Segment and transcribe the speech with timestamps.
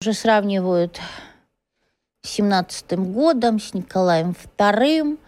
[0.00, 1.00] Уже сравнивают
[2.22, 5.18] с 17 годом, с Николаем II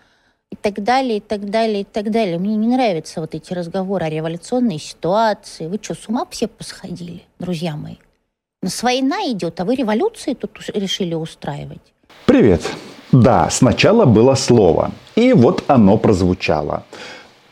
[0.52, 2.38] и так далее, и так далее, и так далее.
[2.38, 5.66] Мне не нравятся вот эти разговоры о революционной ситуации.
[5.66, 7.96] Вы что, с ума все посходили, друзья мои?
[8.62, 11.92] У война идет, а вы революции тут решили устраивать?
[12.26, 12.62] Привет.
[13.10, 16.84] Да, сначала было слово, и вот оно прозвучало.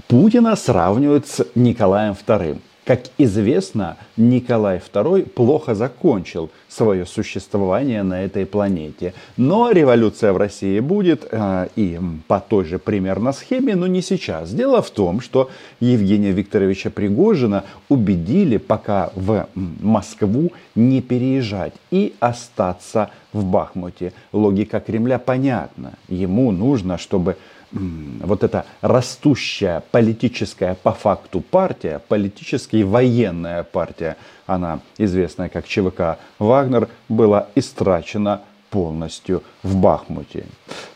[0.07, 2.61] Путина сравнивают с Николаем II.
[2.89, 9.13] Как известно, Николай II плохо закончил свое существование на этой планете.
[9.37, 14.55] Но революция в России будет э, и по той же примерно схеме, но не сейчас.
[14.55, 23.11] Дело в том, что Евгения Викторовича Пригожина убедили пока в Москву не переезжать и остаться
[23.35, 24.15] в Бахмуте.
[24.33, 25.93] Логика Кремля понятна.
[26.09, 27.37] Ему нужно, чтобы
[27.73, 36.89] вот эта растущая политическая по факту партия, политически военная партия, она известная как ЧВК Вагнер,
[37.09, 40.47] была истрачена полностью в Бахмуте.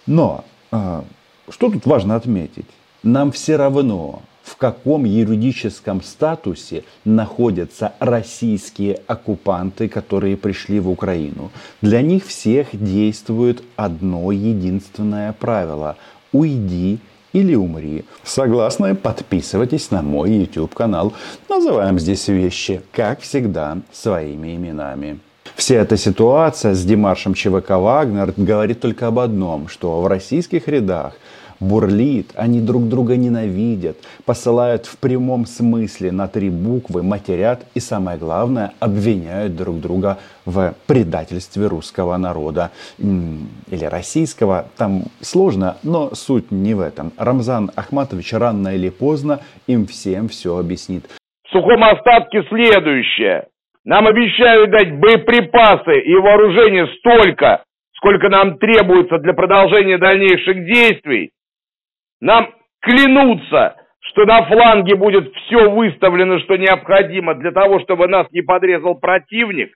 [0.07, 1.05] Но а,
[1.49, 2.67] что тут важно отметить?
[3.03, 11.51] Нам все равно, в каком юридическом статусе находятся российские оккупанты, которые пришли в Украину.
[11.81, 15.97] Для них всех действует одно единственное правило–
[16.33, 16.99] уйди
[17.33, 18.05] или умри.
[18.25, 18.95] Согласны?
[18.95, 21.13] Подписывайтесь на мой YouTube канал.
[21.49, 25.19] Называем здесь вещи, как всегда, своими именами.
[25.55, 31.15] Вся эта ситуация с Димашем ЧВК «Вагнер» говорит только об одном, что в российских рядах
[31.63, 33.97] бурлит, они друг друга ненавидят,
[34.27, 40.75] посылают в прямом смысле на три буквы, матерят и, самое главное, обвиняют друг друга в
[40.87, 44.67] предательстве русского народа или российского.
[44.77, 47.13] Там сложно, но суть не в этом.
[47.17, 51.05] Рамзан Ахматович рано или поздно им всем все объяснит.
[51.47, 53.47] В сухом остатке следующее.
[53.85, 57.65] Нам обещают дать боеприпасы и вооружение столько,
[57.97, 61.31] сколько нам требуется для продолжения дальнейших действий,
[62.23, 68.43] нам клянутся, что на фланге будет все выставлено, что необходимо для того, чтобы нас не
[68.43, 69.75] подрезал противник.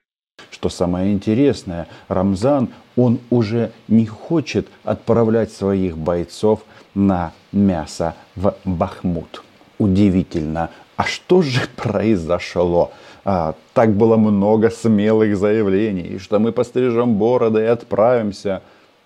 [0.51, 6.63] Что самое интересное, Рамзан, он уже не хочет отправлять своих бойцов
[6.95, 9.43] на мясо в Бахмут.
[9.77, 10.69] Удивительно.
[10.95, 12.91] А что же произошло?
[13.25, 18.61] А, так было много смелых заявлений, что мы пострижем бороды и отправимся.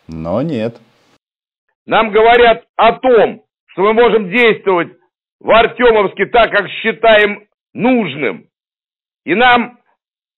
[0.07, 0.77] Но нет,
[1.85, 4.89] нам говорят о том, что мы можем действовать
[5.39, 8.47] в Артемовске так, как считаем нужным.
[9.25, 9.79] И нам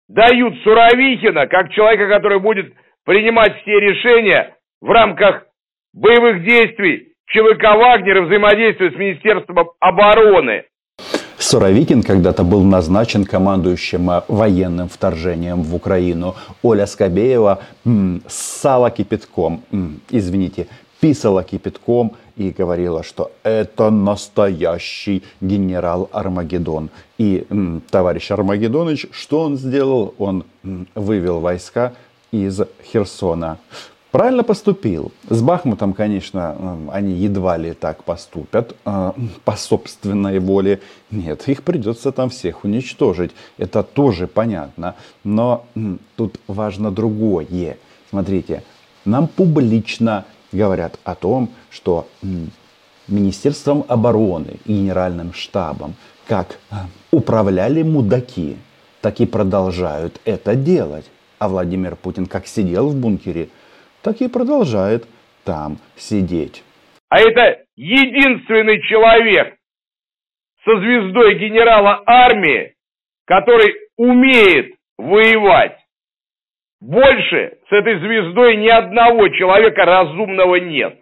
[0.08, 2.74] дают Суровихина, как человека, который будет
[3.06, 5.46] принимать все решения в рамках
[5.94, 10.66] боевых действий ЧВК «Вагнер» и взаимодействия с Министерством обороны.
[11.38, 16.36] Суровикин когда-то был назначен командующим э, военным вторжением в Украину.
[16.62, 19.62] Оля Скобеева м, ссала кипятком,
[20.10, 20.68] извините,
[21.04, 26.92] писала кипятком и говорила, что это настоящий генерал Армагеддон.
[27.18, 30.16] И м, товарищ Армагеддоныч, что он сделал?
[30.18, 31.92] Он м, вывел войска
[32.32, 33.58] из Херсона.
[34.12, 35.12] Правильно поступил.
[35.30, 39.12] С Бахмутом, конечно, они едва ли так поступят э,
[39.44, 40.80] по собственной воле.
[41.12, 43.32] Нет, их придется там всех уничтожить.
[43.58, 44.96] Это тоже понятно.
[45.26, 45.66] Но
[46.16, 47.76] тут важно другое.
[48.10, 48.64] Смотрите,
[49.04, 52.08] нам публично говорят о том, что
[53.08, 55.96] Министерством обороны и Генеральным штабом
[56.28, 58.58] как а, управляли мудаки,
[59.02, 61.10] так и продолжают это делать.
[61.38, 63.50] А Владимир Путин как сидел в бункере,
[64.02, 65.06] так и продолжает
[65.44, 66.64] там сидеть.
[67.10, 69.58] А это единственный человек
[70.64, 72.76] со звездой генерала армии,
[73.26, 75.78] который умеет воевать.
[76.84, 81.00] Больше с этой звездой ни одного человека разумного нет.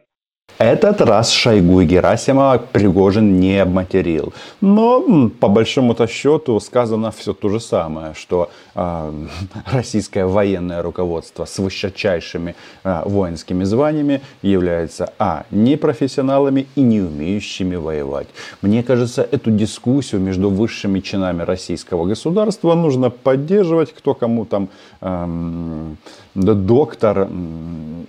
[0.62, 4.32] Этот раз Шойгу и Герасимова Пригожин не обматерил.
[4.62, 9.26] Но по большому-то счету сказано все то же самое, что э,
[9.74, 15.46] российское военное руководство с высочайшими э, воинскими званиями является а.
[15.50, 18.28] непрофессионалами и не умеющими воевать.
[18.62, 24.70] Мне кажется, эту дискуссию между высшими чинами российского государства нужно поддерживать, кто кому там
[25.02, 25.96] э,
[26.36, 27.30] доктор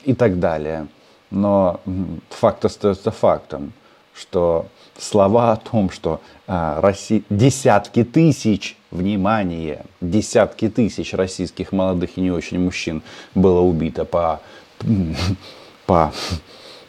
[0.05, 0.87] и так далее.
[1.33, 1.81] Но
[2.29, 3.73] факт остается фактом,
[4.15, 4.67] что
[4.99, 12.31] слова о том, что а, Россия, десятки тысяч, внимание, десятки тысяч российских молодых и не
[12.31, 13.03] очень мужчин
[13.35, 14.43] было убито по,
[15.87, 16.13] по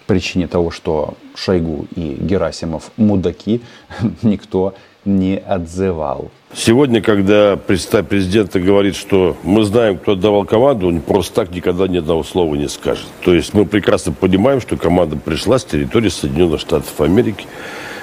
[0.08, 3.62] причине того, что Шойгу и Герасимов мудаки,
[4.24, 4.76] никто
[5.06, 6.32] не отзывал.
[6.56, 11.88] Сегодня, когда представитель президента говорит, что мы знаем, кто отдавал команду, он просто так никогда
[11.88, 13.08] ни одного слова не скажет.
[13.24, 17.48] То есть мы прекрасно понимаем, что команда пришла с территории Соединенных Штатов Америки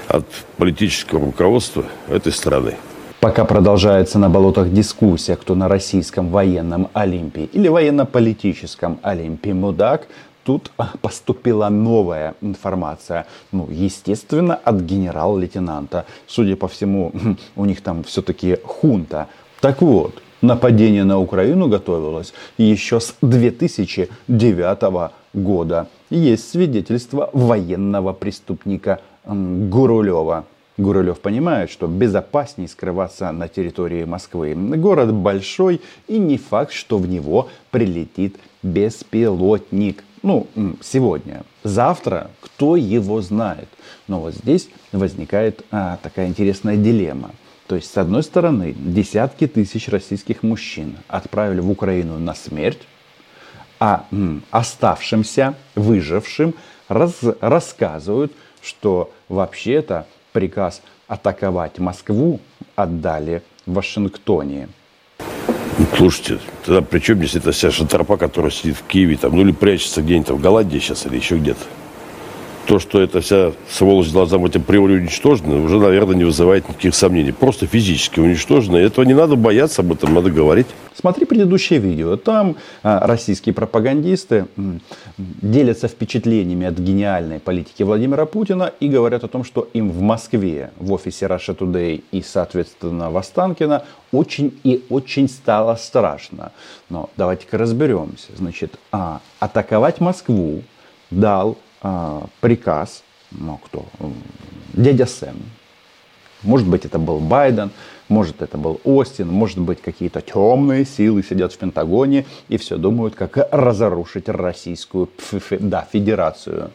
[0.09, 0.27] от
[0.57, 2.75] политического руководства этой страны.
[3.21, 10.09] Пока продолжается на болотах дискуссия, кто на российском военном Олимпе или военно-политическом Олимпе мудак,
[10.45, 10.71] тут
[11.03, 13.27] поступила новая информация.
[13.53, 16.07] Ну, естественно, от генерал-лейтенанта.
[16.27, 17.13] Судя по всему,
[17.57, 19.29] у них там все-таки хунта.
[19.61, 25.89] Так вот, нападение на Украину готовилось еще с 2009 года.
[26.11, 30.45] Есть свидетельство военного преступника Гурулева.
[30.81, 34.55] Гурулев понимает, что безопаснее скрываться на территории Москвы.
[34.55, 40.03] Город большой и не факт, что в него прилетит беспилотник.
[40.23, 40.47] Ну,
[40.83, 41.45] сегодня.
[41.65, 43.69] Завтра кто его знает.
[44.07, 47.31] Но вот здесь возникает а, такая интересная дилемма.
[47.67, 52.81] То есть, с одной стороны, десятки тысяч российских мужчин отправили в Украину на смерть,
[53.79, 56.55] а м, оставшимся, выжившим,
[56.89, 62.41] раз, рассказывают, что вообще-то приказ атаковать Москву
[62.75, 64.69] отдали в Вашингтоне.
[65.97, 69.53] Слушайте, тогда при чем здесь эта вся шантропа, которая сидит в Киеве, там, ну или
[69.53, 71.61] прячется где-нибудь в Голландии сейчас или еще где-то?
[72.67, 77.33] То, что эта вся сволочь должна быть априори уничтожена, уже, наверное, не вызывает никаких сомнений.
[77.33, 78.77] Просто физически уничтожена.
[78.77, 80.67] Этого не надо бояться, об этом надо говорить.
[80.95, 82.17] Смотри предыдущее видео.
[82.17, 84.47] Там а, российские пропагандисты
[85.17, 90.71] делятся впечатлениями от гениальной политики Владимира Путина и говорят о том, что им в Москве,
[90.77, 96.53] в офисе Russia Today и, соответственно, в Останкино очень и очень стало страшно.
[96.91, 98.29] Но давайте-ка разберемся.
[98.37, 100.63] Значит, а, атаковать Москву
[101.11, 101.57] дал
[102.41, 103.87] приказ, ну кто,
[104.73, 105.37] дядя Сэм.
[106.43, 107.71] Может быть, это был Байден,
[108.09, 113.15] может, это был Остин, может быть, какие-то темные силы сидят в Пентагоне и все думают,
[113.15, 115.11] как разрушить Российскую
[115.61, 116.71] да, Федерацию.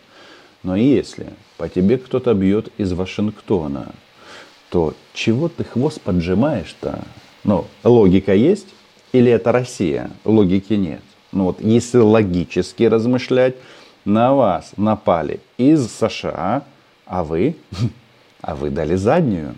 [0.64, 1.28] Но если
[1.58, 3.88] по тебе кто-то бьет из Вашингтона,
[4.70, 7.00] то чего ты хвост поджимаешь-то?
[7.44, 8.68] Ну, логика есть
[9.12, 10.12] или это Россия?
[10.24, 11.02] Логики нет.
[11.32, 13.56] Ну вот, если логически размышлять,
[14.06, 16.64] на вас напали из США,
[17.06, 17.56] а вы,
[18.42, 19.56] а вы дали заднюю.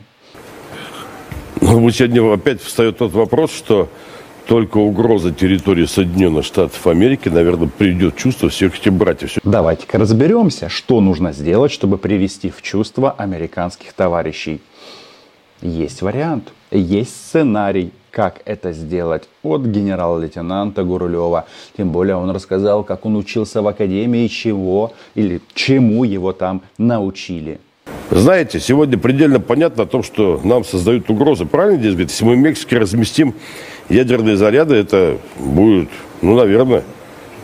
[1.61, 3.89] Ну, сегодня опять встает тот вопрос, что
[4.47, 9.37] только угроза территории Соединенных Штатов Америки, наверное, приведет в чувство всех этих братьев.
[9.43, 14.61] Давайте-ка разберемся, что нужно сделать, чтобы привести в чувство американских товарищей.
[15.61, 21.45] Есть вариант, есть сценарий, как это сделать от генерала-лейтенанта Гурулева.
[21.77, 27.59] Тем более он рассказал, как он учился в академии, чего или чему его там научили.
[28.09, 31.45] Знаете, сегодня предельно понятно о том, что нам создают угрозы.
[31.45, 32.09] Правильно здесь говорит?
[32.11, 33.35] Если мы в Мексике разместим
[33.89, 35.89] ядерные заряды, это будет,
[36.21, 36.83] ну, наверное,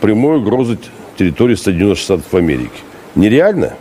[0.00, 0.78] прямой угрозой
[1.16, 2.72] территории Соединенных Штатов Америки.
[3.14, 3.74] Нереально?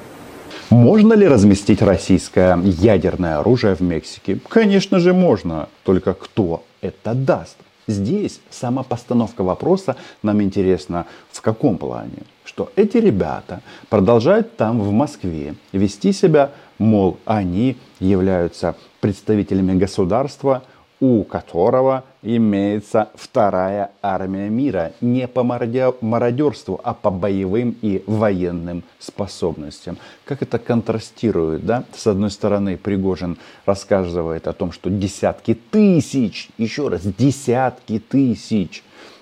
[0.69, 4.39] Можно ли разместить российское ядерное оружие в Мексике?
[4.47, 5.69] Конечно же можно.
[5.83, 7.57] Только кто это даст?
[7.87, 12.23] Здесь сама постановка вопроса нам интересна в каком плане?
[12.45, 20.63] Что эти ребята продолжают там в Москве вести себя, мол, они являются представителями государства,
[21.03, 24.93] у которого имеется вторая армия мира.
[25.01, 29.97] Не по мародерству, а по боевым и военным способностям.
[30.23, 31.83] Как это контрастирует, да?
[31.93, 38.81] С одной стороны, Пригожин рассказывает о том, что десятки тысяч, еще раз, десятки тысяч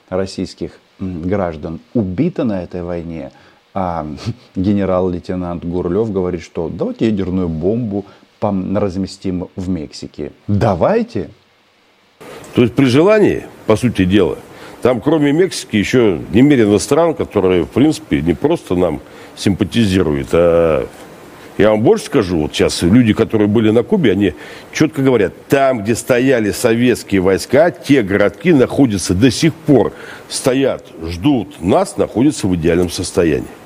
[0.10, 3.32] российских граждан убито на этой войне,
[3.74, 4.06] а
[4.56, 8.06] генерал-лейтенант Гурлев говорит, что давайте ядерную бомбу
[8.40, 10.32] разместим в Мексике.
[10.48, 11.32] Давайте,
[12.54, 14.38] то есть при желании, по сути дела,
[14.82, 19.00] там кроме Мексики еще немерено стран, которые, в принципе, не просто нам
[19.36, 20.88] симпатизируют, а
[21.58, 24.34] я вам больше скажу, вот сейчас люди, которые были на Кубе, они
[24.74, 29.94] четко говорят, там, где стояли советские войска, те городки находятся до сих пор,
[30.28, 33.61] стоят, ждут нас, находятся в идеальном состоянии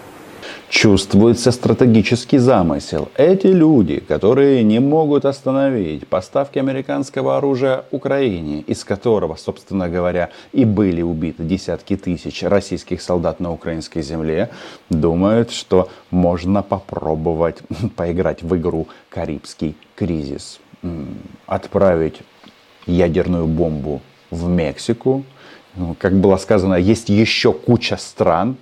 [0.70, 3.10] чувствуется стратегический замысел.
[3.16, 10.66] Эти люди, которые не могут остановить поставки американского оружия Украине, из которого, собственно говоря, и
[10.66, 14.50] были убиты десятки тысяч российских солдат на украинской земле,
[14.90, 17.60] думают, что можно попробовать
[17.96, 20.60] поиграть в игру «Карибский кризис».
[21.48, 22.22] Отправить
[22.86, 25.24] ядерную бомбу в Мексику.
[25.76, 28.58] Ну, как было сказано, есть еще куча стран,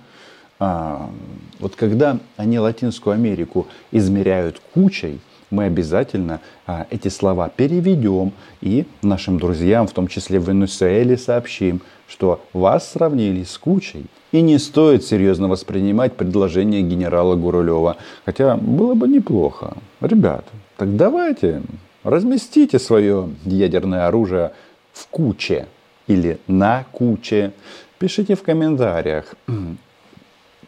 [1.60, 9.38] вот когда они Латинскую Америку измеряют кучей, мы обязательно а, эти слова переведем и нашим
[9.38, 14.06] друзьям, в том числе в Венесуэле, сообщим, что вас сравнили с кучей.
[14.32, 17.96] И не стоит серьезно воспринимать предложение генерала Гурулева.
[18.24, 19.76] Хотя было бы неплохо.
[20.00, 21.62] Ребята, так давайте
[22.02, 24.52] разместите свое ядерное оружие
[24.92, 25.66] в куче
[26.08, 27.52] или на куче.
[27.98, 29.34] Пишите в комментариях,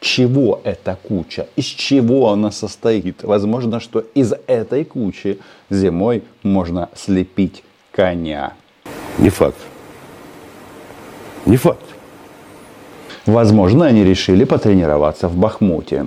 [0.00, 3.22] чего эта куча, из чего она состоит.
[3.22, 5.38] Возможно, что из этой кучи
[5.70, 7.62] зимой можно слепить
[7.92, 8.54] коня.
[9.18, 9.58] Не факт.
[11.46, 11.84] Не факт.
[13.26, 16.06] Возможно, они решили потренироваться в Бахмуте,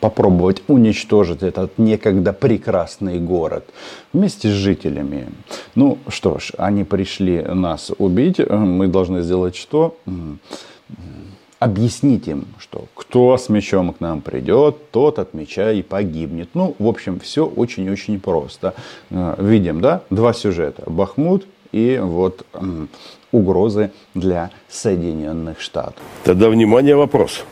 [0.00, 3.68] попробовать уничтожить этот некогда прекрасный город
[4.14, 5.26] вместе с жителями.
[5.74, 9.98] Ну что ж, они пришли нас убить, мы должны сделать что?
[11.64, 16.50] Объяснить им, что кто с мечом к нам придет, тот от меча и погибнет.
[16.52, 18.74] Ну, в общем, все очень-очень просто.
[19.08, 20.82] Э, видим, да, два сюжета.
[20.84, 22.44] Бахмут и вот
[23.32, 26.02] угрозы для Соединенных Штатов.
[26.24, 27.46] Тогда, внимание, вопрос.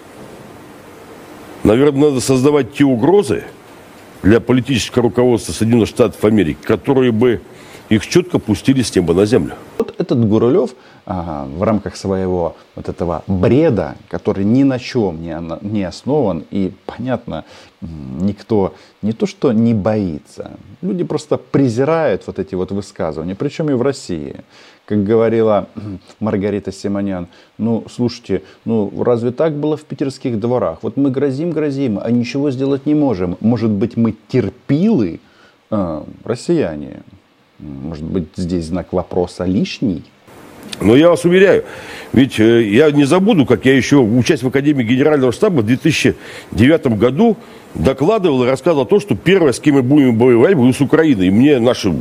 [1.64, 3.45] Наверное, надо создавать те угрозы
[4.23, 7.40] для политического руководства Соединенных Штатов Америки, которые бы
[7.94, 9.54] их четко пустили с неба на землю.
[9.78, 10.70] Вот этот Гурулев
[11.04, 16.72] а, в рамках своего вот этого бреда, который ни на чем не, не основан, и,
[16.87, 17.44] понятно,
[17.80, 23.75] никто не то что не боится, люди просто презирают вот эти вот высказывания, причем и
[23.75, 24.37] в России.
[24.87, 25.68] Как говорила
[26.18, 30.78] Маргарита Симонян, ну, слушайте, ну, разве так было в питерских дворах?
[30.82, 33.37] Вот мы грозим, грозим, а ничего сделать не можем.
[33.40, 35.20] Может быть, мы терпилы,
[35.70, 37.02] а, россияне?
[37.62, 40.02] Может быть, здесь знак вопроса лишний?
[40.81, 41.64] Но я вас уверяю,
[42.12, 46.87] ведь э, я не забуду, как я еще, учась в Академии Генерального штаба в 2009
[46.99, 47.37] году,
[47.75, 51.28] докладывал и рассказывал о том, что первое, с кем мы будем воевать, будет с Украиной.
[51.28, 51.92] И мне наши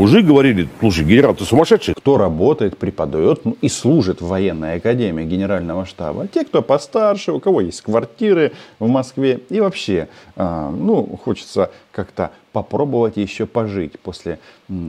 [0.00, 1.94] мужи говорили, слушай, генерал, ты сумасшедший.
[1.94, 6.26] Кто работает, преподает ну, и служит в военной академии генерального штаба.
[6.26, 9.40] Те, кто постарше, у кого есть квартиры в Москве.
[9.48, 14.38] И вообще, э, ну, хочется как-то попробовать еще пожить после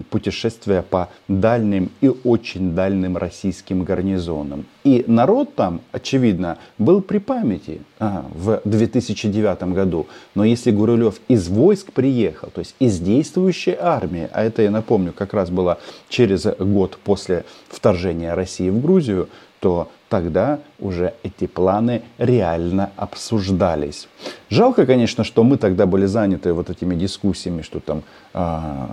[0.09, 4.65] путешествия по дальним и очень дальним российским гарнизонам.
[4.83, 10.07] И народ там, очевидно, был при памяти а, в 2009 году.
[10.35, 15.13] Но если Гурулев из войск приехал, то есть из действующей армии, а это, я напомню,
[15.13, 15.79] как раз было
[16.09, 19.29] через год после вторжения России в Грузию,
[19.59, 24.09] то тогда уже эти планы реально обсуждались.
[24.49, 28.03] Жалко, конечно, что мы тогда были заняты вот этими дискуссиями, что там
[28.33, 28.87] э,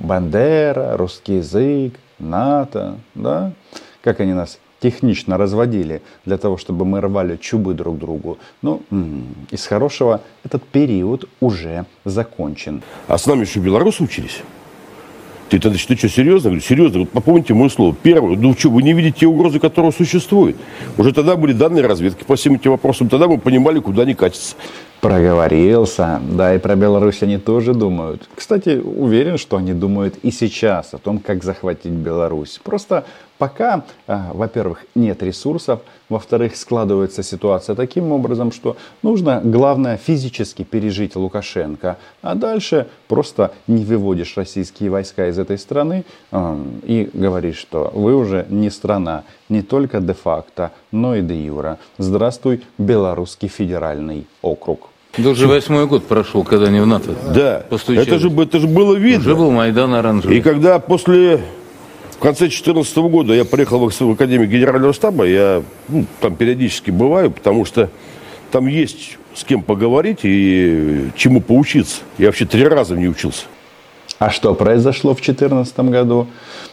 [0.00, 3.52] Бандера, русский язык, НАТО, да,
[4.00, 8.38] как они нас технично разводили для того, чтобы мы рвали чубы друг другу.
[8.62, 8.80] Ну,
[9.50, 12.82] из хорошего этот период уже закончен.
[13.06, 14.42] А с нами еще белорусы учились?
[15.50, 16.50] Ты, ты, ты что, серьезно?
[16.50, 17.94] Говорю, серьезно, вот попомните мое слово.
[18.02, 20.56] Первое, ну что, вы не видите те угрозы, которые существуют?
[20.98, 24.56] Уже тогда были данные разведки по всем этим вопросам, тогда мы понимали, куда они катятся.
[25.00, 26.20] Проговорился.
[26.28, 28.28] Да, и про Беларусь они тоже думают.
[28.34, 32.60] Кстати, уверен, что они думают и сейчас о том, как захватить Беларусь.
[32.62, 33.04] Просто
[33.38, 41.16] пока, а, во-первых, нет ресурсов, во-вторых, складывается ситуация таким образом, что нужно, главное, физически пережить
[41.16, 47.90] Лукашенко, а дальше просто не выводишь российские войска из этой страны э, и говоришь, что
[47.94, 51.78] вы уже не страна, не только де-факто, но и де-юра.
[51.98, 54.88] Здравствуй, Белорусский федеральный округ.
[55.16, 57.14] Да уже восьмой год прошел, когда не в НАТО.
[57.34, 59.20] Да, это же, это же было видно.
[59.20, 60.38] Уже был Майдан оранжевый.
[60.38, 61.40] И когда после,
[62.12, 67.30] в конце 2014 года я приехал в Академию Генерального штаба, я ну, там периодически бываю,
[67.30, 67.90] потому что
[68.52, 72.02] там есть с кем поговорить и чему поучиться.
[72.18, 73.44] Я вообще три раза не учился.
[74.18, 76.26] А что произошло в 2014 году?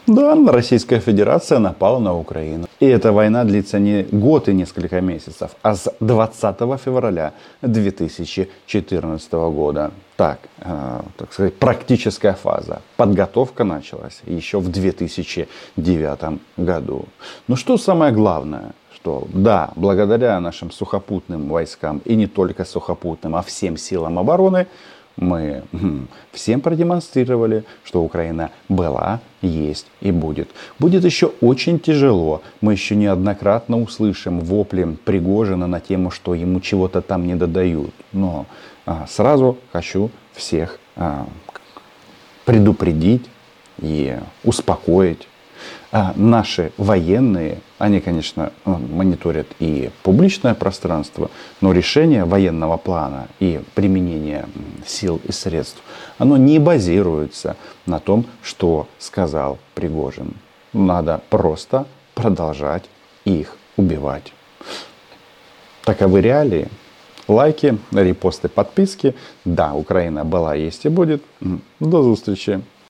[0.06, 2.66] Да, Российская Федерация напала на Украину.
[2.80, 9.92] И эта война длится не год и несколько месяцев, а с 20 февраля 2014 года.
[10.16, 12.80] Так, э, так сказать, практическая фаза.
[12.96, 17.04] Подготовка началась еще в 2009 году.
[17.46, 18.72] Но что самое главное?
[19.06, 24.66] что да, благодаря нашим сухопутным войскам и не только сухопутным, а всем силам обороны,
[25.16, 25.62] мы
[26.32, 30.50] всем продемонстрировали, что Украина была, есть и будет.
[30.78, 32.42] Будет еще очень тяжело.
[32.60, 37.94] Мы еще неоднократно услышим вопли Пригожина на тему, что ему чего-то там не додают.
[38.12, 38.46] Но
[38.84, 41.26] а, сразу хочу всех а,
[42.44, 43.24] предупредить
[43.78, 45.28] и успокоить,
[45.92, 53.60] А наши военные, они, конечно, э, мониторят и публичное пространство, но решение военного плана и
[53.74, 54.46] применение
[54.84, 55.80] сил и средств,
[56.18, 60.34] оно не базируется на том, что сказал Пригожин.
[60.72, 62.84] Надо просто продолжать
[63.24, 64.32] их убивать.
[65.84, 66.68] Таковы реалии.
[67.28, 69.14] Лайки, репосты, подписки.
[69.44, 71.22] Да, Украина была, есть и будет.
[71.80, 72.62] До встречи.